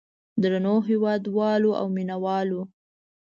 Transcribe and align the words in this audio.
درنو 0.41 0.75
هېوادوالو 0.89 1.69
او 1.79 1.85
مینه 1.95 2.17
والو. 2.23 2.61